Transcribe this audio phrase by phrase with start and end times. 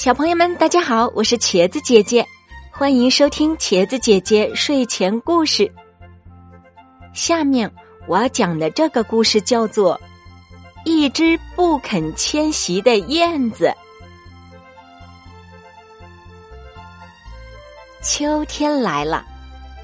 [0.00, 2.26] 小朋友们，大家好，我是茄子姐姐，
[2.70, 5.70] 欢迎收听茄子姐姐睡前故事。
[7.12, 7.70] 下面
[8.06, 9.94] 我要讲的这个故事叫做
[10.86, 13.66] 《一只不肯迁徙的燕子》。
[18.02, 19.22] 秋天来了，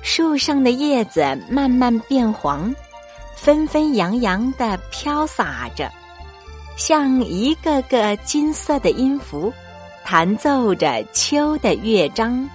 [0.00, 2.74] 树上的叶子慢慢变黄，
[3.36, 5.92] 纷纷扬扬的飘洒着，
[6.74, 9.52] 像一个个金色的音符，
[10.06, 12.48] 弹奏着秋的乐章。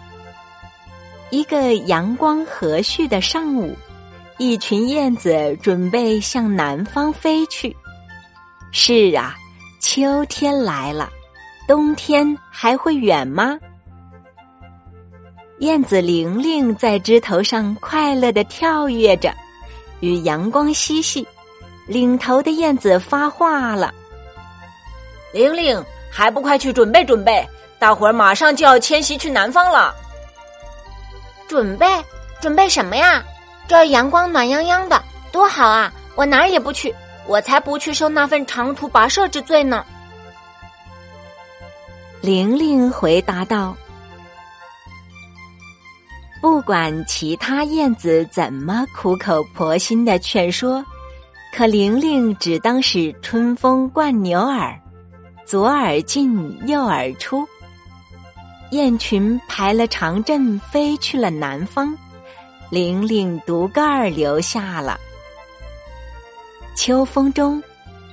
[1.31, 3.75] 一个阳光和煦的上午，
[4.37, 7.75] 一群燕子准备向南方飞去。
[8.71, 9.35] 是啊，
[9.81, 11.11] 秋天来了，
[11.67, 13.59] 冬天还会远吗？
[15.59, 19.35] 燕子玲玲在枝头上快乐的跳跃着，
[19.99, 21.27] 与阳光嬉戏。
[21.85, 23.93] 领头的燕子发话了
[25.33, 27.47] ：“玲玲，还不快去准备准备？
[27.79, 29.95] 大伙儿马上就要迁徙去南方了。”
[31.47, 31.87] 准备
[32.39, 33.23] 准备什么呀？
[33.67, 35.91] 这儿阳光暖洋洋的，多好啊！
[36.15, 36.93] 我哪儿也不去，
[37.25, 39.85] 我才不去受那份长途跋涉之罪呢。
[42.19, 43.75] 玲玲回答道。
[46.41, 50.83] 不管其他燕子怎么苦口婆心的劝说，
[51.55, 54.77] 可玲玲只当是春风灌牛耳，
[55.51, 57.45] 左耳进右耳出。
[58.69, 61.93] 雁群排了长阵飞去了南方，
[62.69, 64.97] 玲玲独个儿留下了。
[66.73, 67.61] 秋风中，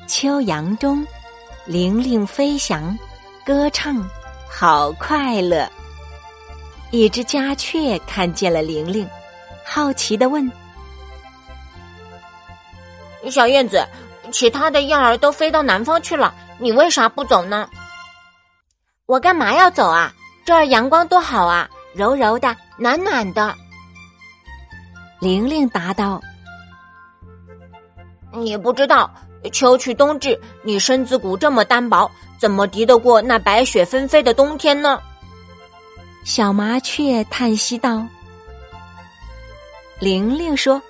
[0.09, 1.07] 秋阳中，
[1.65, 2.99] 玲玲飞翔，
[3.45, 4.05] 歌唱，
[4.51, 5.71] 好快乐。
[6.91, 9.09] 一只家雀看见了玲玲，
[9.65, 10.51] 好奇的问
[13.31, 13.87] ：“小燕子，
[14.33, 17.69] 其他的燕儿都飞到南方去了，你为啥不走呢
[19.07, 20.13] ？”“我干嘛要走啊？
[20.45, 23.55] 这儿阳光多好啊，柔柔的，暖暖的。”
[25.21, 26.21] 玲玲答道。
[28.33, 29.11] “你不知道，
[29.53, 35.01] 秋去冬至，你身子骨这么单薄，怎么敌得过那白雪纷飞的冬天呢？”
[36.25, 38.07] 小麻雀叹息道
[39.99, 40.81] ：“玲玲说，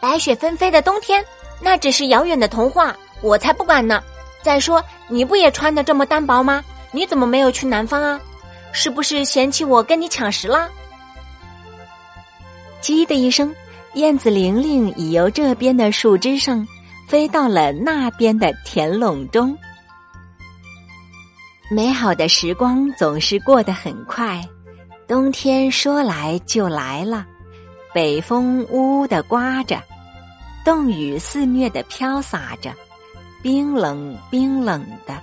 [0.00, 1.24] 白雪纷飞的冬天，
[1.60, 4.02] 那只是遥远的童话，我才不管呢。
[4.42, 6.62] 再说，你不也穿的这么单薄吗？
[6.92, 8.20] 你怎么没有去南方啊？
[8.72, 10.68] 是不是嫌弃我跟你抢食啦？”
[12.80, 13.52] 叽的一声，
[13.94, 16.66] 燕子玲玲已由这边的树枝上
[17.08, 19.56] 飞到了那边的田垄中。
[21.68, 24.40] 美好的时光总是过得很快，
[25.08, 27.26] 冬天说来就来了，
[27.92, 29.82] 北风呜呜的刮着，
[30.64, 32.72] 冻雨肆虐的飘洒着，
[33.46, 35.16] 冰冷冰冷的。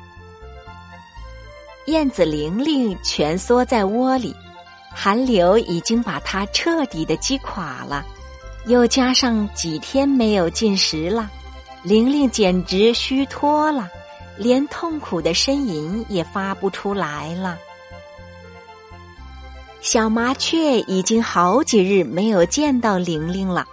[1.87, 4.33] 燕子玲玲蜷缩在窝里，
[4.89, 8.05] 寒流已经把它彻底的击垮了，
[8.65, 11.29] 又加上几天没有进食了，
[11.83, 13.89] 玲玲简直虚脱了。
[14.37, 17.59] 连痛苦的呻吟也发不出来了。
[19.81, 23.67] 小麻雀已经好几日没有见到玲玲了，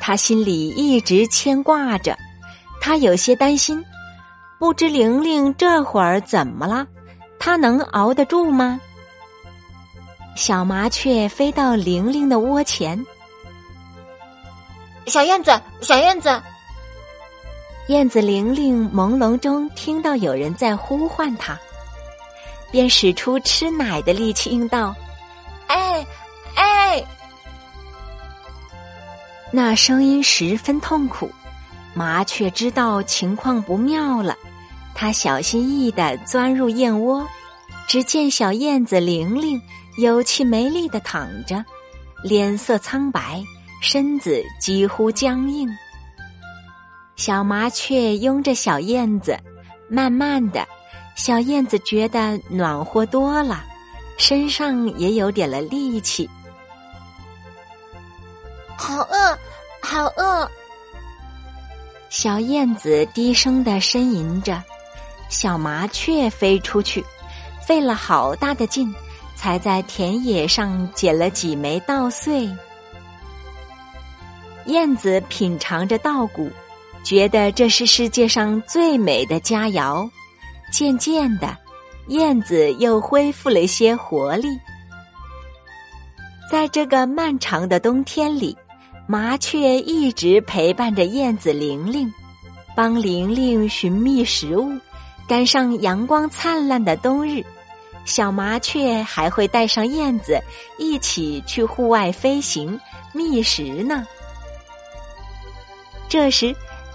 [0.00, 2.16] 它心里一直牵挂着，
[2.86, 3.84] 他有些担心，
[4.60, 6.86] 不知玲玲这会儿怎么了，
[7.36, 8.80] 她能熬得住吗？
[10.36, 13.04] 小麻雀飞到玲玲的窝前，
[15.06, 16.40] 小燕子，小燕子。
[17.88, 21.58] 燕子玲玲朦胧中听到有人在呼唤她，
[22.70, 24.94] 便使出吃奶的力气应道
[25.66, 26.06] ：“哎，
[26.54, 27.04] 哎！”
[29.50, 31.28] 那声音十分痛苦。
[31.96, 34.36] 麻雀知道情况不妙了，
[34.94, 37.26] 它小心翼翼的钻入燕窝，
[37.88, 39.58] 只见小燕子玲玲
[39.96, 41.64] 有气没力的躺着，
[42.22, 43.42] 脸色苍白，
[43.80, 45.66] 身子几乎僵硬。
[47.16, 49.34] 小麻雀拥着小燕子，
[49.88, 50.68] 慢慢的，
[51.16, 53.64] 小燕子觉得暖和多了，
[54.18, 56.28] 身上也有点了力气。
[58.76, 59.38] 好饿，
[59.80, 60.50] 好饿！
[62.08, 64.62] 小燕子低声的呻吟着。
[65.28, 67.04] 小麻雀飞出去，
[67.66, 68.94] 费了好大的劲，
[69.34, 72.48] 才在田野上捡了几枚稻穗。
[74.66, 76.50] 燕子品尝着稻谷。
[77.04, 80.10] 觉得这是世界上最美的佳肴，
[80.72, 81.56] 渐渐的，
[82.08, 84.48] 燕子又恢复了些活力。
[86.50, 88.56] 在这个漫长的冬天里，
[89.08, 92.12] 麻雀一直陪伴着燕子玲玲，
[92.74, 94.72] 帮玲玲寻觅食物，
[95.28, 97.44] 赶上阳光灿烂的冬日，
[98.04, 100.40] 小麻雀还会带上燕子
[100.76, 102.78] 一起去户外飞行
[103.12, 104.04] 觅食呢。
[106.08, 106.52] 这时，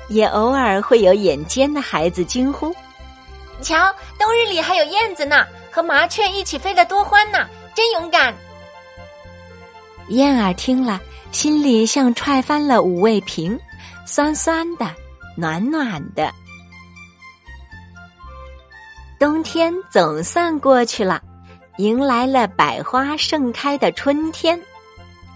[0.09, 2.75] 也偶尔会有眼尖的孩子惊呼
[3.63, 3.77] ：“瞧，
[4.19, 8.35] 冬日里还有燕子呢，和麻雀一起飞得多欢呐，真勇敢！”
[10.11, 10.99] 燕儿听了，
[11.31, 13.57] 心里像踹翻了五味瓶，
[14.05, 14.93] 酸酸的，
[15.37, 16.29] 暖暖的。
[19.17, 21.21] 冬天总算过去了，
[21.77, 24.59] 迎来了百花盛开的春天。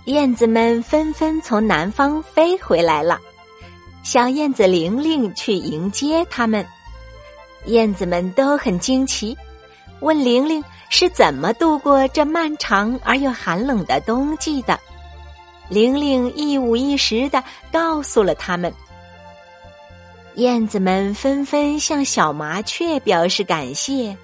[0.07, 3.17] 燕子们纷纷从南方飞回来了，
[4.03, 6.65] 小燕子玲玲去迎接他们。
[7.67, 9.37] 燕子们都很惊奇，
[10.01, 14.79] 问玲玲是怎么度过这漫长而又寒冷的冬季的。
[15.69, 18.73] 玲玲一五一十的告诉了他们。
[20.35, 24.15] 燕子们纷纷向小麻雀表示感谢。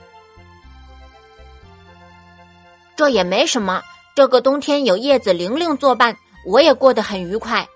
[2.96, 3.82] 这也没什么，
[4.14, 6.16] 这个冬天有叶子玲玲作伴，
[6.46, 7.68] 我也过得很愉快。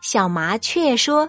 [0.00, 1.28] 小麻雀说：“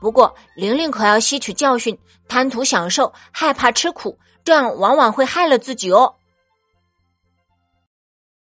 [0.00, 1.96] 不过玲玲可要吸取教训，
[2.28, 4.18] 贪图享受，害怕吃苦，
[4.48, 6.14] 这样往往会害了自己哦。”